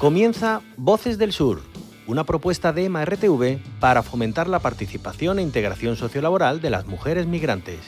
[0.00, 1.60] Comienza Voces del Sur,
[2.06, 7.80] una propuesta de EMA-RTV para fomentar la participación e integración sociolaboral de las mujeres migrantes.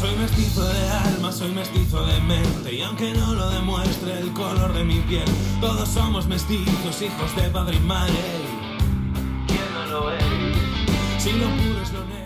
[0.00, 4.72] Soy mestizo de alma, soy mestizo de mente Y aunque no lo demuestre el color
[4.72, 5.24] de mi piel
[5.60, 8.14] Todos somos mestizos, hijos de padre y madre
[9.46, 10.24] ¿Quién no lo es?
[11.18, 12.23] Si lo puro es lo negro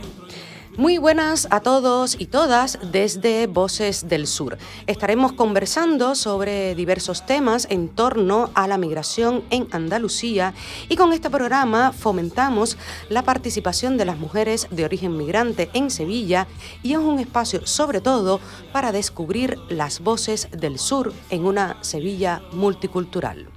[0.78, 4.58] Muy buenas a todos y todas desde Voces del Sur.
[4.86, 10.54] Estaremos conversando sobre diversos temas en torno a la migración en Andalucía
[10.88, 12.78] y con este programa fomentamos
[13.08, 16.46] la participación de las mujeres de origen migrante en Sevilla
[16.84, 18.38] y es un espacio sobre todo
[18.72, 23.48] para descubrir las voces del sur en una Sevilla multicultural.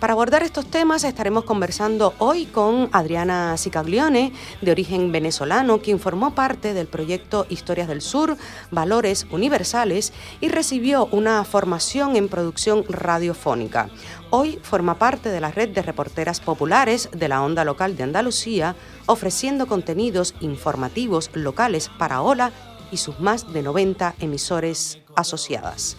[0.00, 6.34] Para abordar estos temas estaremos conversando hoy con Adriana Sicaglione, de origen venezolano, quien formó
[6.34, 8.36] parte del proyecto Historias del Sur,
[8.70, 13.88] Valores Universales y recibió una formación en producción radiofónica.
[14.28, 18.76] Hoy forma parte de la red de reporteras populares de la onda local de Andalucía,
[19.06, 22.52] ofreciendo contenidos informativos locales para OLA
[22.92, 25.96] y sus más de 90 emisores asociadas.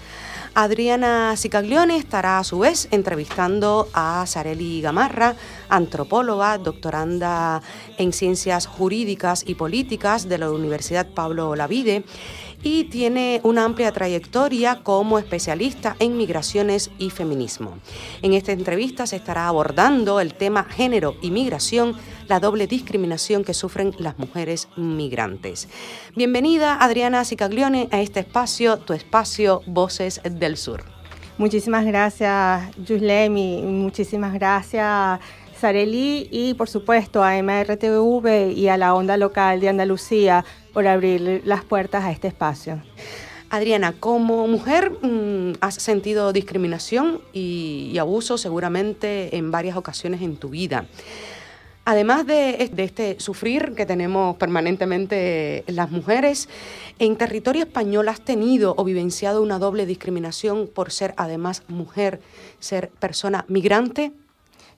[0.59, 5.35] Adriana Sicaglione estará a su vez entrevistando a Sareli Gamarra,
[5.69, 7.61] antropóloga, doctoranda
[7.99, 12.05] en ciencias jurídicas y políticas de la Universidad Pablo Olavide
[12.63, 17.77] y tiene una amplia trayectoria como especialista en migraciones y feminismo.
[18.21, 21.95] En esta entrevista se estará abordando el tema género y migración,
[22.27, 25.69] la doble discriminación que sufren las mujeres migrantes.
[26.15, 30.83] Bienvenida Adriana Sicaglione a este espacio, tu espacio Voces del Sur.
[31.37, 35.19] Muchísimas gracias, Yuslemi, muchísimas gracias.
[35.59, 40.45] Sareli y por supuesto a MRTV y a la onda local de Andalucía
[40.77, 42.83] por abrir las puertas a este espacio.
[43.49, 50.37] Adriana, como mujer mmm, has sentido discriminación y, y, abuso seguramente en varias ocasiones en
[50.37, 50.85] tu vida.
[51.83, 56.47] Además de, de, este sufrir que tenemos permanentemente las mujeres,
[56.99, 62.21] ¿en territorio español has tenido o vivenciado una doble discriminación por ser además mujer,
[62.59, 64.11] ser persona migrante?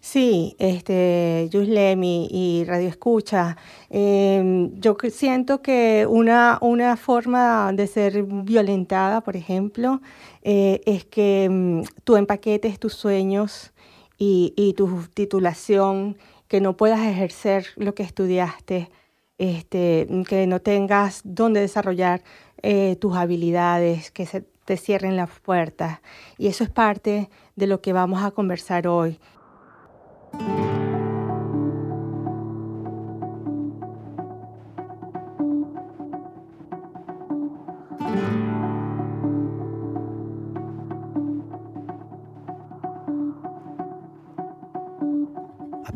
[0.01, 3.57] Sí, este, Yuslemi y Radio Escucha,
[3.89, 10.01] eh, yo siento que una, una forma de ser violentada, por ejemplo,
[10.41, 13.73] eh, es que um, tú empaquetes tus sueños
[14.17, 16.17] y, y, tu titulación,
[16.47, 18.89] que no puedas ejercer lo que estudiaste,
[19.37, 22.23] este, que no tengas dónde desarrollar
[22.61, 25.99] eh, tus habilidades, que se te cierren las puertas.
[26.37, 29.19] Y eso es parte de lo que vamos a conversar hoy.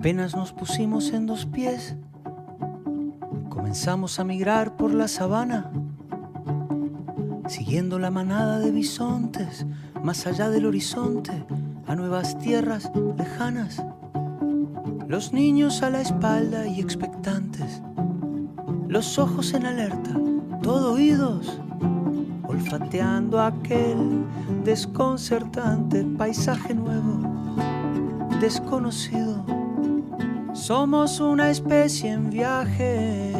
[0.03, 1.95] Apenas nos pusimos en dos pies,
[3.47, 5.71] comenzamos a migrar por la sabana,
[7.47, 9.65] siguiendo la manada de bisontes,
[10.03, 11.45] más allá del horizonte,
[11.87, 13.81] a nuevas tierras lejanas.
[15.13, 17.83] Los niños a la espalda y expectantes,
[18.87, 20.19] los ojos en alerta,
[20.63, 21.61] todo oídos,
[22.47, 24.25] olfateando aquel
[24.63, 27.19] desconcertante paisaje nuevo,
[28.41, 29.45] desconocido.
[30.53, 33.33] Somos una especie en viaje.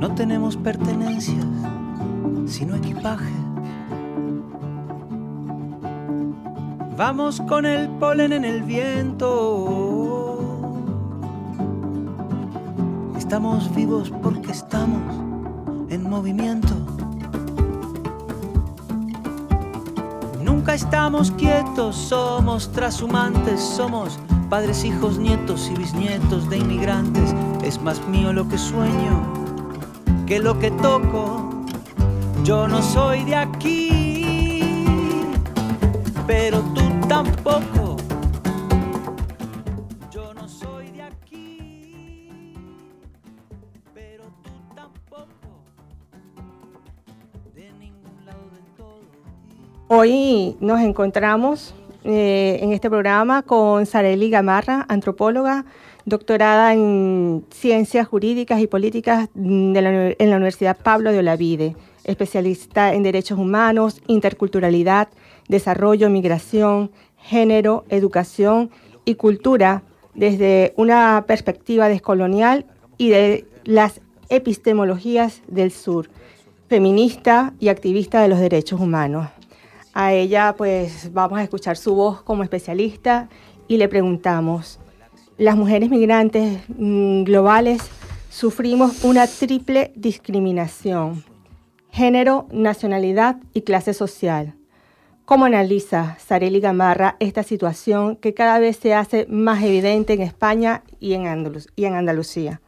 [0.00, 1.46] No tenemos pertenencias,
[2.46, 3.51] sino equipaje.
[7.04, 9.26] Vamos con el polen en el viento.
[13.18, 15.02] Estamos vivos porque estamos
[15.90, 16.72] en movimiento.
[20.44, 27.34] Nunca estamos quietos, somos trashumantes, somos padres, hijos, nietos y bisnietos de inmigrantes.
[27.64, 29.26] Es más mío lo que sueño
[30.24, 31.50] que lo que toco.
[32.44, 35.24] Yo no soy de aquí,
[36.28, 36.81] pero tú
[37.12, 37.96] tampoco.
[40.10, 42.54] Yo no soy de aquí,
[43.92, 45.62] pero tú tampoco.
[47.54, 48.40] De ningún lado
[48.78, 49.02] todo.
[49.88, 51.74] Hoy nos encontramos
[52.04, 55.66] eh, en este programa con Sareli Gamarra, antropóloga,
[56.06, 62.94] doctorada en Ciencias Jurídicas y Políticas de la, en la Universidad Pablo de Olavide, especialista
[62.94, 65.08] en Derechos Humanos, Interculturalidad,
[65.52, 68.70] Desarrollo, Migración, Género, Educación
[69.04, 69.84] y Cultura
[70.14, 72.66] desde una perspectiva descolonial
[72.98, 76.08] y de las epistemologías del sur,
[76.68, 79.28] feminista y activista de los derechos humanos.
[79.94, 83.28] A ella pues vamos a escuchar su voz como especialista
[83.68, 84.80] y le preguntamos,
[85.38, 87.82] las mujeres migrantes mm, globales
[88.30, 91.24] sufrimos una triple discriminación,
[91.90, 94.54] género, nacionalidad y clase social.
[95.24, 100.82] ¿Cómo analiza Sareli Gamarra esta situación que cada vez se hace más evidente en España
[100.98, 102.60] y en, Andalucía?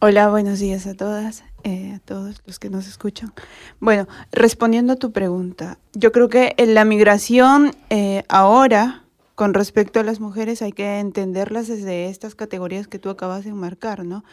[0.00, 3.32] Hola, buenos días a todas, eh, a todos los que nos escuchan.
[3.78, 9.04] Bueno, respondiendo a tu pregunta, yo creo que en la migración eh, ahora,
[9.36, 13.50] con respecto a las mujeres, hay que entenderlas desde estas categorías que tú acabas de
[13.50, 14.24] enmarcar, ¿no?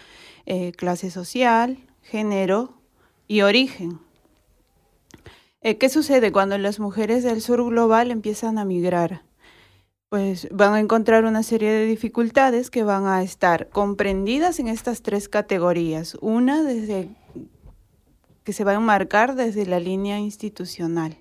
[0.47, 2.73] Eh, clase social, género
[3.27, 3.99] y origen.
[5.73, 9.23] ¿Qué sucede cuando las mujeres del sur global empiezan a migrar?
[10.15, 15.01] pues van a encontrar una serie de dificultades que van a estar comprendidas en estas
[15.01, 16.17] tres categorías.
[16.21, 17.09] Una desde
[18.45, 21.17] que se va a enmarcar desde la línea institucional,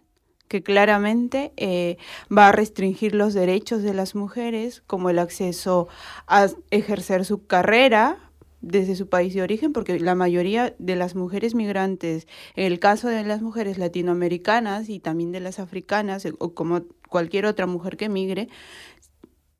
[0.47, 1.97] que claramente eh,
[2.31, 5.89] va a restringir los derechos de las mujeres, como el acceso
[6.29, 8.31] a ejercer su carrera
[8.65, 12.27] desde su país de origen, porque la mayoría de las mujeres migrantes,
[12.57, 17.47] en el caso de las mujeres latinoamericanas y también de las africanas, o como cualquier
[17.47, 18.49] otra mujer que migre,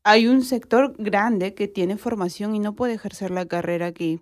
[0.03, 4.19] hay un sector grande que tiene formación y no puede ejercer la carrera aquí.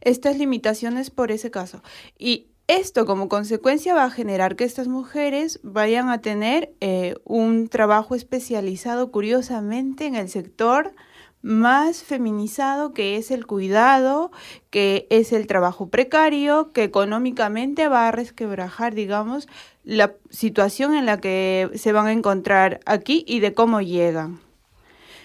[0.00, 1.82] Estas limitaciones por ese caso.
[2.18, 7.68] Y esto como consecuencia va a generar que estas mujeres vayan a tener eh, un
[7.68, 10.94] trabajo especializado curiosamente en el sector
[11.42, 14.30] más feminizado que es el cuidado,
[14.70, 19.48] que es el trabajo precario, que económicamente va a resquebrajar, digamos,
[19.84, 24.40] la situación en la que se van a encontrar aquí y de cómo llegan.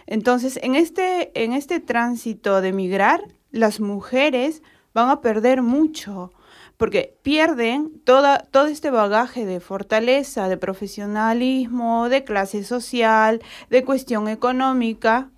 [0.07, 3.21] Entonces, en este, en este tránsito de migrar,
[3.51, 4.61] las mujeres
[4.93, 6.31] van a perder mucho,
[6.77, 14.27] porque pierden toda, todo este bagaje de fortaleza, de profesionalismo, de clase social, de cuestión
[14.27, 15.29] económica.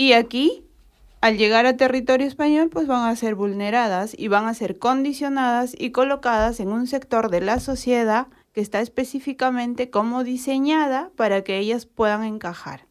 [0.00, 0.64] Y aquí
[1.20, 5.76] al llegar a territorio español, pues van a ser vulneradas y van a ser condicionadas
[5.78, 11.58] y colocadas en un sector de la sociedad que está específicamente como diseñada para que
[11.58, 12.86] ellas puedan encajar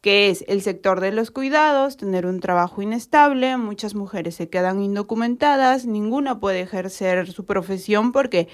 [0.00, 4.82] que es el sector de los cuidados, tener un trabajo inestable, muchas mujeres se quedan
[4.82, 8.48] indocumentadas, ninguna puede ejercer su profesión porque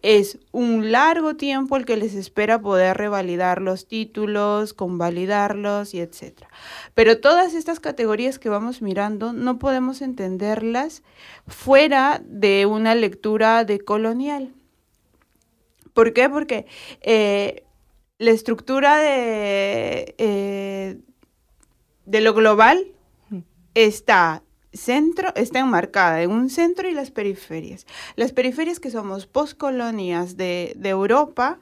[0.00, 6.48] es un largo tiempo el que les espera poder revalidar los títulos, convalidarlos y etcétera.
[6.94, 11.02] Pero todas estas categorías que vamos mirando no podemos entenderlas
[11.46, 14.54] fuera de una lectura de colonial.
[15.92, 16.28] ¿Por qué?
[16.28, 16.66] Porque
[17.00, 17.65] eh,
[18.18, 20.98] la estructura de, eh,
[22.04, 22.86] de lo global
[23.74, 24.42] está
[24.72, 27.86] centro está enmarcada en un centro y las periferias.
[28.14, 31.58] Las periferias que somos postcolonias de, de Europa,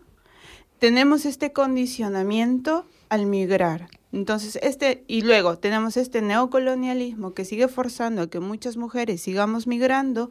[0.78, 3.88] tenemos este condicionamiento al migrar.
[4.12, 9.66] Entonces, este, y luego tenemos este neocolonialismo que sigue forzando a que muchas mujeres sigamos
[9.66, 10.30] migrando,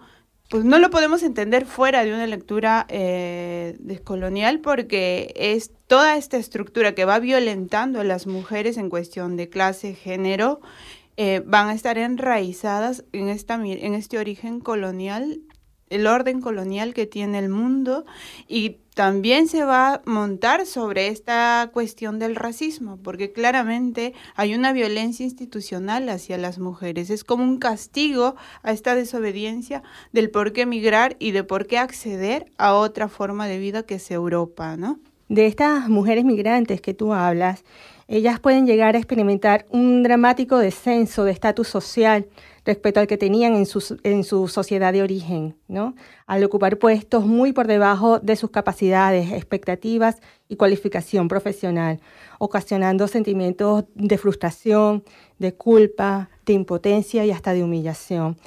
[0.53, 6.37] pues no lo podemos entender fuera de una lectura eh, descolonial porque es toda esta
[6.37, 10.61] estructura que va violentando a las mujeres en cuestión de clase, género,
[11.17, 15.41] eh, van a estar enraizadas en, esta, en este origen colonial
[15.89, 18.05] el orden colonial que tiene el mundo
[18.47, 24.73] y también se va a montar sobre esta cuestión del racismo, porque claramente hay una
[24.73, 27.09] violencia institucional hacia las mujeres.
[27.09, 31.77] Es como un castigo a esta desobediencia del por qué emigrar y de por qué
[31.77, 34.99] acceder a otra forma de vida que es Europa, ¿no?
[35.29, 37.63] De estas mujeres migrantes que tú hablas,
[38.07, 42.27] ellas pueden llegar a experimentar un dramático descenso de estatus social
[42.65, 45.95] respecto al que tenían en su, en su sociedad de origen, ¿no?
[46.27, 50.17] al ocupar puestos muy por debajo de sus capacidades, expectativas
[50.47, 51.99] y cualificación profesional,
[52.39, 55.03] ocasionando sentimientos de frustración,
[55.39, 58.37] de culpa, de impotencia y hasta de humillación.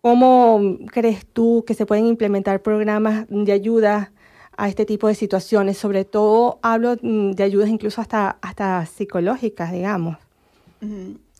[0.00, 4.12] ¿Cómo crees tú que se pueden implementar programas de ayuda
[4.56, 5.78] a este tipo de situaciones?
[5.78, 10.16] Sobre todo hablo mm, de ayudas incluso hasta, hasta psicológicas, digamos.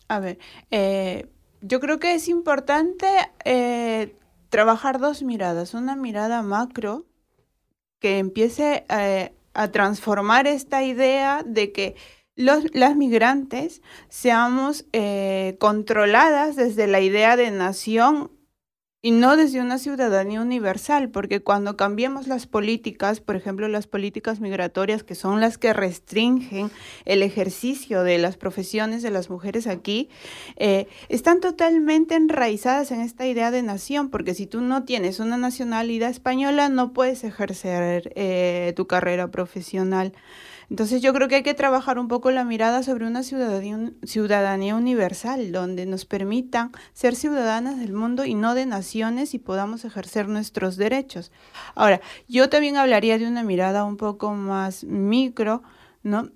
[0.06, 0.38] A ver,
[0.70, 1.26] eh,
[1.62, 3.06] yo creo que es importante
[3.44, 4.16] eh,
[4.50, 5.74] trabajar dos miradas.
[5.74, 7.06] Una mirada macro
[8.00, 11.94] que empiece eh, a transformar esta idea de que
[12.34, 18.32] los, las migrantes seamos eh, controladas desde la idea de nación
[19.04, 24.38] y no desde una ciudadanía universal, porque cuando cambiamos las políticas, por ejemplo, las políticas
[24.38, 26.70] migratorias, que son las que restringen
[27.04, 30.08] el ejercicio de las profesiones de las mujeres aquí,
[30.54, 35.36] eh, están totalmente enraizadas en esta idea de nación, porque si tú no tienes una
[35.36, 40.12] nacionalidad española, no puedes ejercer eh, tu carrera profesional.
[40.70, 45.52] Entonces yo creo que hay que trabajar un poco la mirada sobre una ciudadanía, universal,
[45.52, 50.76] donde nos permitan ser ciudadanas del mundo y no de naciones y podamos ejercer nuestros
[50.76, 51.32] derechos.
[51.74, 55.62] Ahora, yo también hablaría de una mirada un poco más micro,
[56.02, 56.30] ¿no?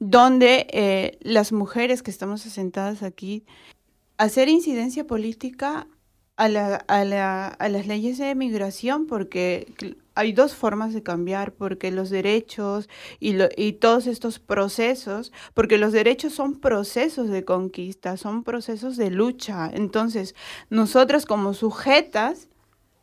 [0.00, 3.44] Donde eh, las mujeres que estamos asentadas aquí,
[4.18, 5.86] hacer incidencia política
[6.36, 9.72] a, a las leyes de migración, porque
[10.14, 12.88] hay dos formas de cambiar, porque los derechos
[13.20, 19.10] y, y, todos estos procesos, porque los derechos son procesos de conquista, son procesos de
[19.10, 19.70] lucha.
[19.72, 20.34] Entonces,
[20.70, 22.48] nosotras como sujetas,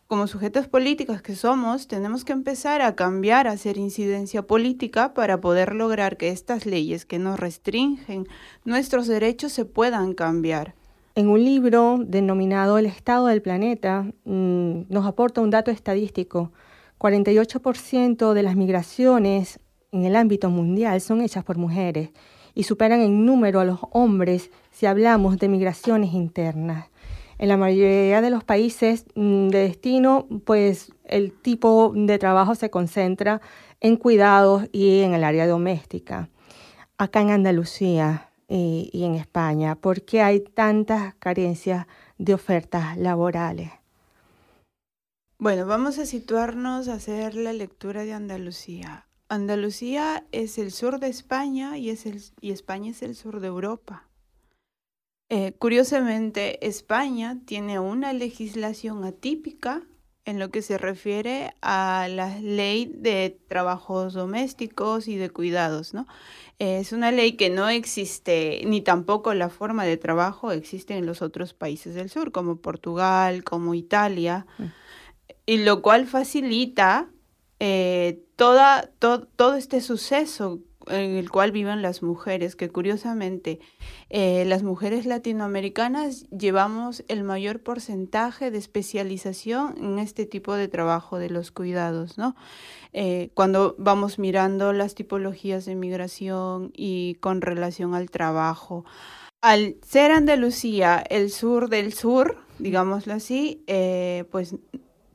[0.07, 5.39] como sujetas políticas que somos, tenemos que empezar a cambiar, a hacer incidencia política para
[5.39, 8.27] poder lograr que estas leyes que nos restringen
[8.65, 10.75] nuestros derechos se puedan cambiar.
[11.15, 16.51] En un libro denominado El Estado del Planeta, mm, nos aporta un dato estadístico
[17.01, 19.59] 48% de las migraciones
[19.91, 22.11] en el ámbito mundial son hechas por mujeres
[22.53, 26.89] y superan en número a los hombres si hablamos de migraciones internas.
[27.39, 32.69] En la mayoría de los países mm, de destino, pues el tipo de trabajo se
[32.69, 33.41] concentra
[33.79, 36.29] en cuidados y en el área doméstica.
[36.99, 41.87] Acá en Andalucía y, y en España, ¿por qué hay tantas carencias
[42.19, 43.80] de ofertas laborales?
[45.41, 49.07] Bueno, vamos a situarnos a hacer la lectura de Andalucía.
[49.27, 53.47] Andalucía es el sur de España y, es el, y España es el sur de
[53.47, 54.07] Europa.
[55.29, 59.81] Eh, curiosamente, España tiene una legislación atípica
[60.25, 66.05] en lo que se refiere a la ley de trabajos domésticos y de cuidados, ¿no?
[66.59, 71.23] Es una ley que no existe, ni tampoco la forma de trabajo existe en los
[71.23, 74.45] otros países del sur, como Portugal, como Italia.
[74.59, 74.80] Mm
[75.45, 77.09] y lo cual facilita
[77.63, 80.57] eh, toda, todo este suceso
[80.87, 83.59] en el cual viven las mujeres, que curiosamente
[84.09, 91.19] eh, las mujeres latinoamericanas llevamos el mayor porcentaje de especialización en este tipo de trabajo
[91.19, 92.35] de los cuidados, ¿no?
[92.93, 98.85] Eh, cuando vamos mirando las tipologías de migración y con relación al trabajo.
[99.41, 103.63] Al ser Andalucía el sur del sur, digámoslo así,
[104.31, 104.55] pues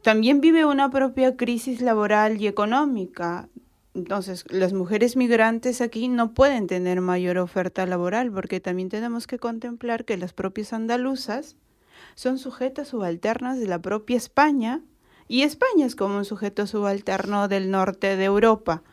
[0.07, 3.49] también vive una propia crisis laboral y económica.
[3.93, 9.41] Entonces, las mujeres migrantes aquí no pueden tener mayor oferta laboral porque también tenemos que
[9.41, 11.57] contemplar que las propias andaluzas
[12.15, 14.81] son sujetas subalternas de la propia España
[15.27, 18.85] y España es como un sujeto subalterno del norte de Europa.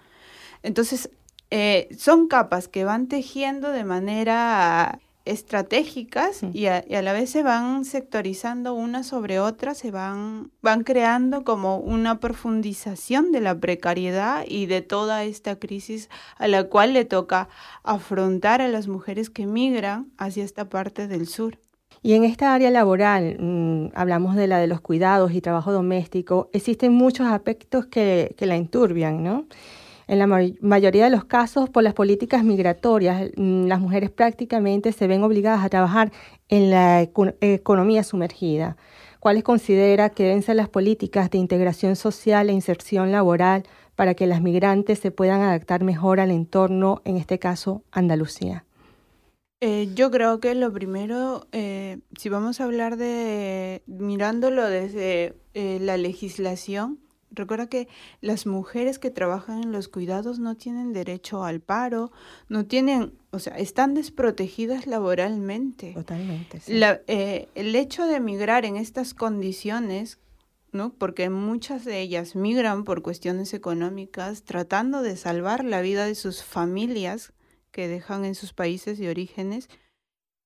[0.63, 1.11] Entonces,
[1.51, 7.85] eh, son capas que van tejiendo de manera estratégicas y a, la vez se van
[7.85, 14.65] sectorizando una sobre otra, se van, van creando como una profundización de la precariedad y
[14.65, 17.47] de toda esta crisis a la cual le toca
[17.83, 21.57] afrontar a las mujeres que migran hacia esta parte del sur.
[22.01, 26.49] Y en esta área laboral, mm, hablamos de la de los cuidados y trabajo doméstico,
[26.51, 29.45] existen muchos aspectos que, que la enturbian, ¿no?
[30.07, 35.07] En la mayoría de los casos, por las políticas migratorias, mm, las mujeres prácticamente se
[35.07, 36.11] ven obligadas a trabajar
[36.49, 38.77] en la economía sumergida.
[39.19, 43.63] ¿Cuáles considera que deben ser las políticas de integración social e inserción laboral
[43.95, 48.65] para que las migrantes se puedan adaptar mejor al entorno, en este caso Andalucía?
[49.61, 55.77] Eh, yo creo que lo primero, eh, si vamos a hablar de mirándolo desde eh,
[55.79, 56.99] la legislación,
[57.33, 57.87] Recuerda que
[58.21, 62.11] las mujeres que trabajan en los cuidados no tienen derecho al paro,
[62.47, 65.93] no tienen, o sea, están desprotegidas laboralmente.
[65.93, 66.61] Totalmente.
[66.67, 70.19] Eh, el hecho de migrar en estas condiciones,
[70.71, 70.93] ¿no?
[70.93, 76.43] Porque muchas de ellas migran por cuestiones económicas, tratando de salvar la vida de sus
[76.43, 77.33] familias
[77.71, 79.69] que dejan en sus países de orígenes.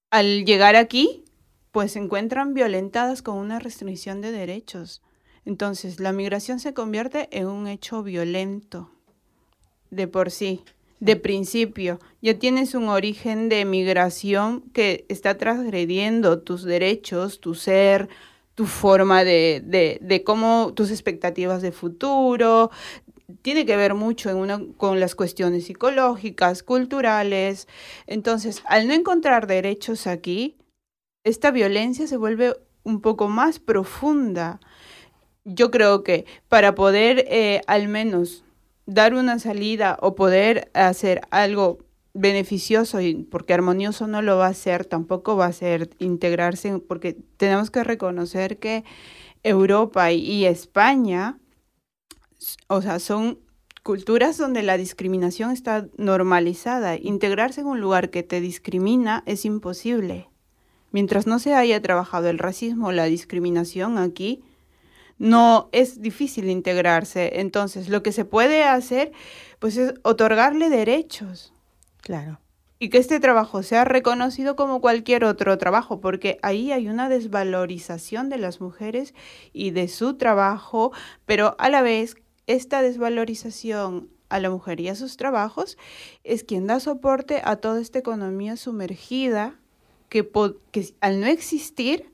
[0.10, 1.26] Al llegar aquí,
[1.72, 5.02] pues se encuentran violentadas con una restricción de derechos
[5.48, 8.92] entonces, la migración se convierte en un hecho violento
[9.92, 10.66] de por sí,
[11.00, 12.02] de principio.
[12.22, 18.10] Ya tienes un origen de migración que está transgrediendo tus derechos, tu ser,
[18.56, 22.70] tu forma de, de, de cómo, tus expectativas de futuro,
[23.42, 27.70] tiene que ver mucho en con las cuestiones psicológicas, culturales.
[28.06, 30.58] Entonces, al no encontrar derechos aquí,
[31.24, 34.60] esta violencia se vuelve un poco más profunda.
[35.50, 38.44] Yo creo que para poder eh, al menos
[38.86, 41.78] dar una salida o poder hacer algo
[42.14, 47.16] beneficioso, y porque armonioso no lo va a ser, tampoco va a ser integrarse, porque
[47.38, 48.84] tenemos que reconocer que
[49.44, 51.40] Europa y España,
[52.68, 53.40] o sea, son
[53.84, 56.98] culturas donde la discriminación está normalizada.
[56.98, 60.28] Integrarse en un lugar que te discrimina es imposible.
[60.92, 64.44] Mientras no se haya trabajado el racismo la discriminación aquí,
[65.18, 67.40] no es difícil integrarse.
[67.40, 69.12] Entonces, lo que se puede hacer,
[69.60, 71.54] pues es otorgarle derechos.
[72.02, 72.40] Claro.
[72.80, 78.30] Y que este trabajo sea reconocido como cualquier otro trabajo, porque ahí hay una desvalorización
[78.30, 79.16] de las mujeres
[79.52, 80.92] y de su trabajo,
[81.26, 85.78] pero a la vez esta desvalorización a la mujer y a sus trabajos
[86.24, 89.56] es quien da soporte a toda esta economía sumergida
[90.10, 90.30] que,
[90.72, 92.12] que al no existir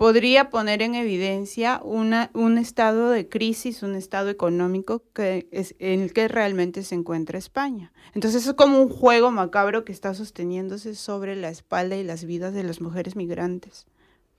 [0.00, 6.00] podría poner en evidencia una, un estado de crisis, un estado económico que es, en
[6.00, 7.92] el que realmente se encuentra España.
[8.14, 12.54] Entonces es como un juego macabro que está sosteniéndose sobre la espalda y las vidas
[12.54, 13.84] de las mujeres migrantes.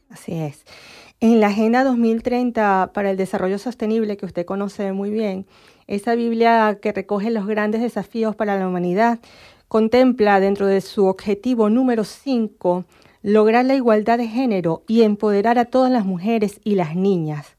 [0.10, 0.66] Así es.
[1.20, 5.46] En la Agenda 2030 para el Desarrollo Sostenible, que usted conoce muy bien,
[5.86, 9.20] esa Biblia que recoge los grandes desafíos para la humanidad,
[9.68, 12.84] contempla dentro de su objetivo número 5
[13.22, 17.58] lograr la igualdad de género y empoderar a todas las mujeres y las niñas.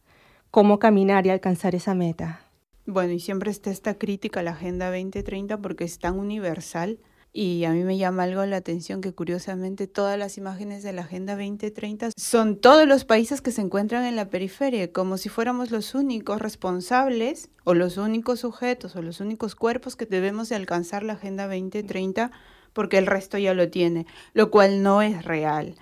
[0.51, 2.41] ¿Cómo caminar y alcanzar esa meta?
[2.85, 6.99] Bueno, y siempre está esta crítica a la Agenda 2030 porque es tan universal
[7.33, 11.03] y a mí me llama algo la atención que curiosamente todas las imágenes de la
[11.03, 15.71] Agenda 2030 son todos los países que se encuentran en la periferia, como si fuéramos
[15.71, 21.05] los únicos responsables o los únicos sujetos o los únicos cuerpos que debemos de alcanzar
[21.05, 22.33] la Agenda 2030
[22.73, 25.77] porque el resto ya lo tiene, lo cual no es real.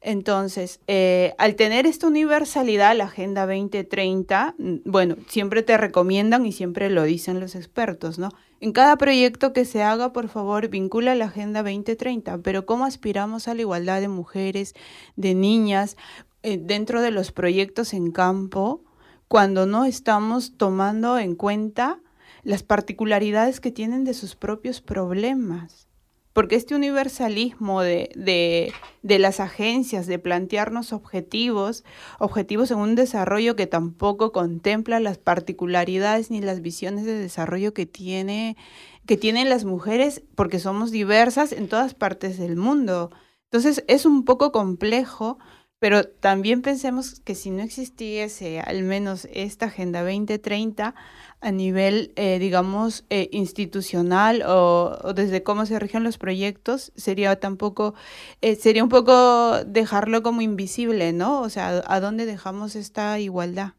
[0.00, 6.52] Entonces, eh, al tener esta universalidad, la Agenda 2030, mm, bueno, siempre te recomiendan y
[6.52, 8.28] siempre lo dicen los expertos, ¿no?
[8.60, 13.48] En cada proyecto que se haga, por favor, vincula la Agenda 2030, pero ¿cómo aspiramos
[13.48, 14.74] a la igualdad de mujeres,
[15.16, 15.96] de niñas,
[16.42, 18.84] eh, dentro de los proyectos en campo,
[19.28, 22.00] cuando no estamos tomando en cuenta
[22.44, 25.88] las particularidades que tienen de sus propios problemas?
[26.36, 28.70] Porque este universalismo de,
[29.02, 31.82] las agencias, de plantearnos objetivos,
[32.18, 37.86] objetivos en un desarrollo que tampoco contempla las particularidades ni las visiones de desarrollo que,
[37.86, 38.58] tiene,
[39.06, 43.10] que tienen las mujeres, porque somos diversas en todas partes del mundo.
[43.44, 45.38] Entonces es un poco complejo
[45.86, 50.96] pero también pensemos que si no existiese al menos esta Agenda 2030
[51.40, 57.94] a nivel, eh, digamos, eh, institucional o, desde cómo se rigen los proyectos, sería tampoco,
[58.40, 61.40] eh, sería un poco dejarlo como invisible, ¿no?
[61.40, 63.74] O sea, ¿a dónde dejamos esta igualdad?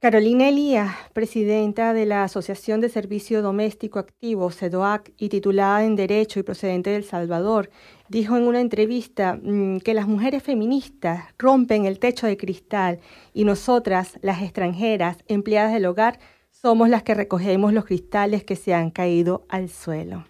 [0.00, 6.40] Carolina Elías, presidenta de la Asociación de Servicio Doméstico Activo, CEDOAC, y titulada en Derecho
[6.40, 7.68] y procedente de Salvador,
[8.08, 13.00] dijo en una entrevista mm, que las mujeres feministas rompen el techo de cristal
[13.34, 16.18] y nosotras, las extranjeras, empleadas del hogar,
[16.50, 20.24] somos las que recogemos los cristales que se han caído al suelo.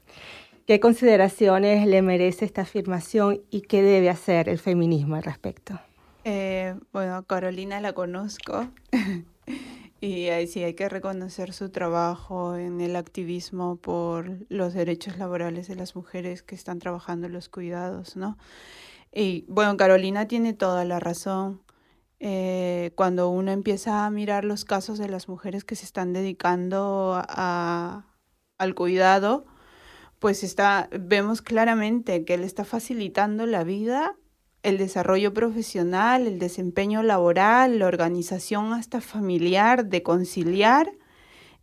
[0.66, 5.78] ¿Qué consideraciones le merece esta afirmación y qué debe hacer el feminismo al respecto?
[6.24, 8.66] Eh, bueno, Carolina la conozco.
[10.02, 15.68] Y ahí sí hay que reconocer su trabajo en el activismo por los derechos laborales
[15.68, 18.38] de las mujeres que están trabajando en los cuidados, ¿no?
[19.12, 21.62] Y bueno, Carolina tiene toda la razón.
[22.18, 27.22] Eh, cuando uno empieza a mirar los casos de las mujeres que se están dedicando
[27.28, 28.06] a,
[28.58, 29.44] al cuidado,
[30.18, 34.16] pues está, vemos claramente que le está facilitando la vida
[34.62, 40.90] el desarrollo profesional, el desempeño laboral, la organización hasta familiar, de conciliar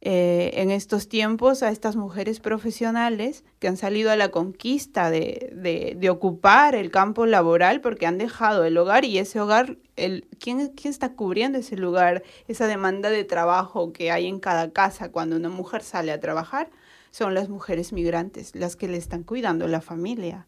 [0.01, 5.51] eh, en estos tiempos a estas mujeres profesionales que han salido a la conquista de,
[5.97, 10.69] de, ocupar el campo laboral porque han dejado el hogar y ese hogar, el, ¿quién,
[10.69, 15.35] ¿quién está cubriendo ese lugar, esa demanda de trabajo que hay en cada casa cuando
[15.35, 16.69] una mujer sale a trabajar?
[17.09, 20.45] Son las mujeres migrantes las que le están cuidando la familia.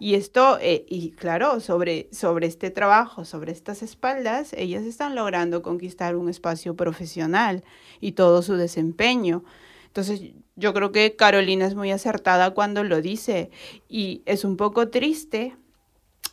[0.00, 5.60] Y esto, eh, y claro, sobre, sobre este trabajo, sobre estas espaldas, ellas están logrando
[5.60, 7.62] conquistar un espacio profesional
[8.00, 9.44] y todo su desempeño.
[9.88, 10.22] Entonces,
[10.56, 13.50] yo creo que Carolina es muy acertada cuando lo dice
[13.90, 15.54] y es un poco triste.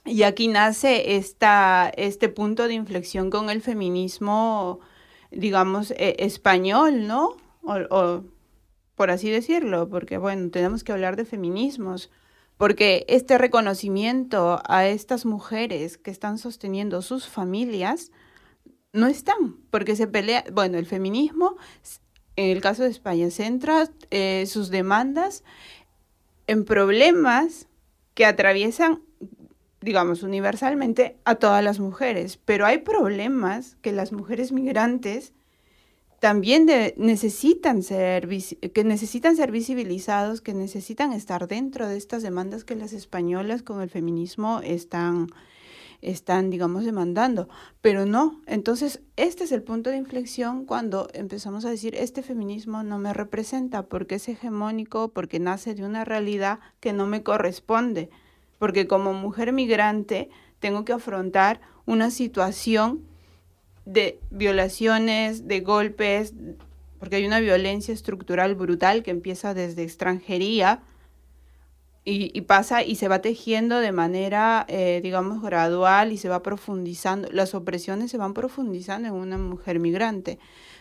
[0.06, 4.80] Y aquí nace esta, este punto de inflexión con el feminismo,
[5.30, 7.36] digamos, e, español, ¿no?
[7.64, 8.24] O,
[8.96, 12.10] por así decirlo, porque, bueno, tenemos que hablar de feminismos
[12.58, 18.12] porque este reconocimiento a estas mujeres que están sosteniendo sus familias
[18.94, 21.56] no están, porque se pelea, bueno, el feminismo,
[22.36, 25.44] en el caso de España, centra eh, sus demandas
[26.48, 27.68] en problemas
[28.16, 29.04] que atraviesan,
[29.82, 35.34] digamos, universalmente a todas las mujeres, pero hay problemas que las mujeres migrantes
[36.20, 36.66] también
[36.98, 42.94] necesitan ser que necesitan ser visibilizados, que necesitan estar dentro de estas demandas que las
[42.94, 45.28] españolas con el feminismo están
[46.02, 47.50] están, digamos, demandando,
[47.82, 48.40] pero no.
[48.46, 53.14] Entonces, este es el punto de inflexión cuando empezamos a decir, este feminismo no me
[53.14, 58.10] representa porque es hegemónico, porque nace de una realidad que no me corresponde,
[58.60, 63.04] porque como mujer migrante tengo que afrontar una situación
[63.88, 66.34] de violaciones, de golpes,
[67.00, 70.82] porque hay una violencia estructural brutal que empieza desde extranjería
[72.10, 77.28] y, pasa y se va tejiendo de manera, eh, digamos, gradual y se va profundizando,
[77.32, 80.40] las opresiones se van profundizando en una mujer migrante,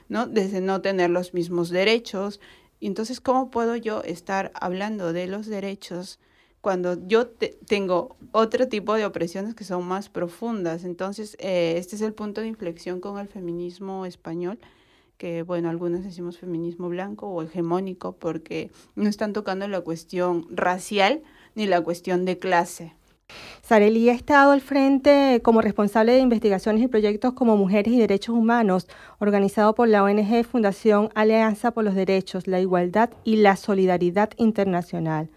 [0.08, 0.26] ¿no?
[0.28, 2.40] Desde no tener los mismos derechos.
[2.80, 6.20] Entonces, ¿cómo puedo yo estar hablando de los derechos?
[6.66, 7.28] Cuando yo
[7.68, 10.82] tengo otro tipo de opresiones que son más profundas.
[10.82, 14.58] Entonces, eh, este es el punto de inflexión con el feminismo español,
[15.16, 21.22] que, bueno, algunos decimos feminismo blanco o hegemónico, porque no están tocando la cuestión racial
[21.54, 22.96] ni la cuestión de clase.
[23.62, 28.34] Sareli ha estado al frente como responsable de investigaciones y proyectos como Mujeres y Derechos
[28.34, 28.88] Humanos,
[29.20, 35.28] organizado por la ONG Fundación Alianza por los Derechos, la Igualdad y la Solidaridad Internacional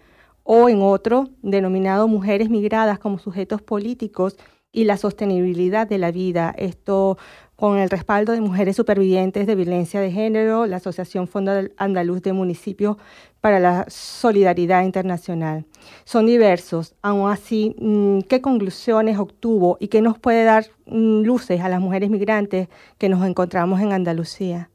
[0.42, 4.36] o en otro denominado Mujeres Migradas como sujetos políticos
[4.72, 6.54] y la sostenibilidad de la vida.
[6.56, 7.18] Esto
[7.56, 12.32] con el respaldo de mujeres supervivientes de violencia de género, la Asociación Fondo Andaluz de
[12.32, 12.96] Municipios
[13.42, 15.66] para la Solidaridad Internacional.
[16.04, 21.60] Son diversos, aún así, mm, ¿qué conclusiones obtuvo y qué nos puede dar mm, luces
[21.60, 24.70] a las mujeres migrantes que nos encontramos en Andalucía?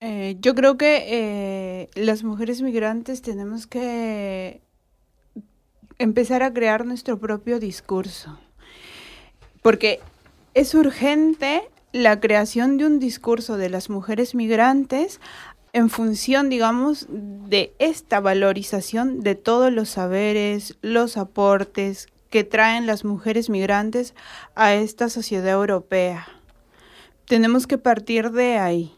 [0.00, 4.62] Eh, yo creo que eh, las mujeres migrantes tenemos que
[5.98, 8.38] empezar a crear nuestro propio discurso,
[9.60, 9.98] porque
[10.54, 15.20] es urgente la creación de un discurso de las mujeres migrantes
[15.72, 23.04] en función, digamos, de esta valorización de todos los saberes, los aportes que traen las
[23.04, 24.14] mujeres migrantes
[24.54, 26.28] a esta sociedad europea.
[27.24, 28.97] Tenemos que partir de ahí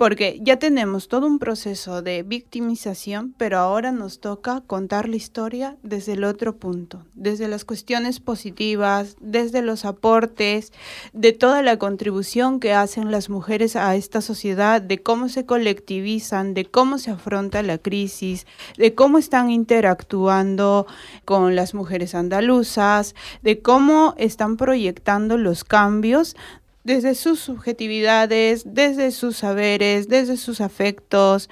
[0.00, 5.76] porque ya tenemos todo un proceso de victimización, pero ahora nos toca contar la historia
[5.82, 10.72] desde el otro punto, desde las cuestiones positivas, desde los aportes,
[11.12, 16.54] de toda la contribución que hacen las mujeres a esta sociedad, de cómo se colectivizan,
[16.54, 18.46] de cómo se afronta la crisis,
[18.78, 20.86] de cómo están interactuando
[21.26, 26.36] con las mujeres andaluzas, de cómo están proyectando los cambios
[26.84, 31.50] desde sus subjetividades, desde sus saberes, desde sus afectos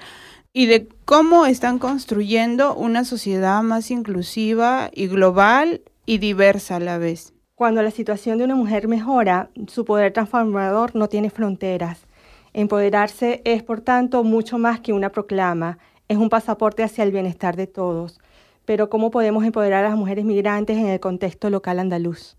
[0.53, 6.97] y de cómo están construyendo una sociedad más inclusiva y global y diversa a la
[6.97, 7.33] vez.
[7.55, 12.07] Cuando la situación de una mujer mejora, su poder transformador no tiene fronteras.
[12.53, 17.55] Empoderarse es, por tanto, mucho más que una proclama, es un pasaporte hacia el bienestar
[17.55, 18.19] de todos.
[18.65, 22.38] Pero ¿cómo podemos empoderar a las mujeres migrantes en el contexto local andaluz?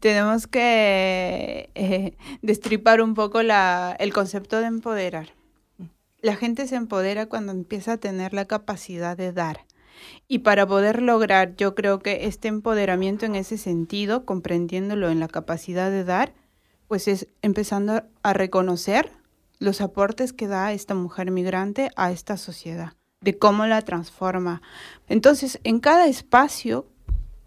[0.00, 5.28] Tenemos que eh, destripar un poco la, el concepto de empoderar.
[6.20, 9.64] La gente se empodera cuando empieza a tener la capacidad de dar.
[10.28, 15.28] Y para poder lograr, yo creo que este empoderamiento en ese sentido, comprendiéndolo en la
[15.28, 16.34] capacidad de dar,
[16.88, 19.12] pues es empezando a reconocer
[19.58, 24.62] los aportes que da esta mujer migrante a esta sociedad, de cómo la transforma.
[25.08, 26.86] Entonces, en cada espacio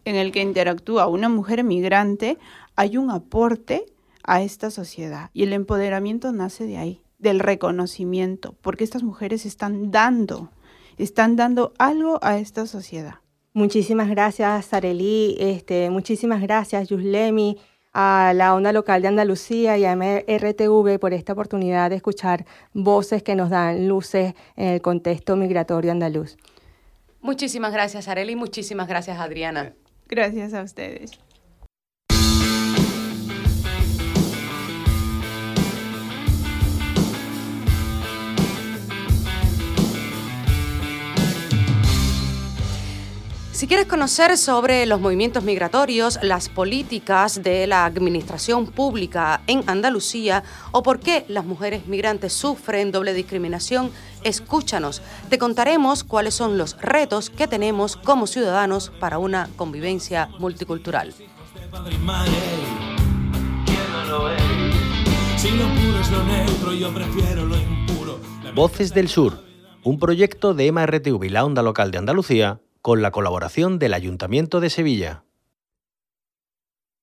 [0.09, 2.37] en el que interactúa una mujer migrante,
[2.75, 3.85] hay un aporte
[4.23, 5.29] a esta sociedad.
[5.33, 10.49] Y el empoderamiento nace de ahí, del reconocimiento, porque estas mujeres están dando,
[10.97, 13.15] están dando algo a esta sociedad.
[13.53, 15.35] Muchísimas gracias, Sareli.
[15.39, 17.57] Este, muchísimas gracias, Yuslemi,
[17.93, 23.23] a la Onda Local de Andalucía y a MRTV por esta oportunidad de escuchar voces
[23.23, 26.37] que nos dan luces en el contexto migratorio andaluz.
[27.21, 28.35] Muchísimas gracias, Sareli.
[28.35, 29.73] Muchísimas gracias, Adriana.
[30.09, 31.19] Gracias a ustedes.
[43.59, 50.45] Si quieres conocer sobre los movimientos migratorios, las políticas de la administración pública en Andalucía
[50.71, 53.91] o por qué las mujeres migrantes sufren doble discriminación,
[54.23, 61.13] Escúchanos, te contaremos cuáles son los retos que tenemos como ciudadanos para una convivencia multicultural.
[68.55, 69.43] Voces del Sur,
[69.83, 74.69] un proyecto de MRTV la Onda Local de Andalucía con la colaboración del Ayuntamiento de
[74.69, 75.23] Sevilla.